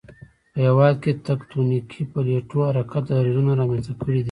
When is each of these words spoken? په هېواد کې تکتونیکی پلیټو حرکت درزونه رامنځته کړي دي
په 0.53 0.57
هېواد 0.65 0.95
کې 1.03 1.11
تکتونیکی 1.27 2.01
پلیټو 2.13 2.59
حرکت 2.69 3.03
درزونه 3.13 3.51
رامنځته 3.61 3.93
کړي 3.99 4.13
دي 4.17 4.19